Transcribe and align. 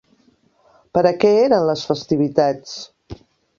Per 0.97 1.03
a 1.09 1.11
què 1.25 1.31
eren 1.43 1.69
les 1.69 1.85
festivitats? 1.91 2.75